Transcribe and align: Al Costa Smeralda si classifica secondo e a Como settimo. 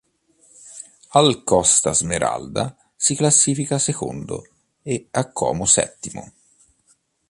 Al 1.19 1.43
Costa 1.43 1.93
Smeralda 1.93 2.75
si 2.95 3.13
classifica 3.15 3.77
secondo 3.77 4.41
e 4.81 5.05
a 5.11 5.31
Como 5.31 5.67
settimo. 5.67 6.33